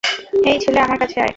[0.43, 1.29] হেই, ছেলে, আমার কাছে আয়!